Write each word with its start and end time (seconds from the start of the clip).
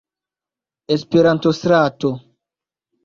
Esperanto-Strato. 0.95 2.09